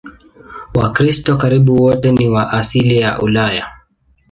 Wakristo 0.75 1.37
karibu 1.37 1.83
wote 1.83 2.11
ni 2.11 2.29
wa 2.29 2.51
asili 2.53 2.97
ya 2.97 3.19
Ulaya. 3.21 3.67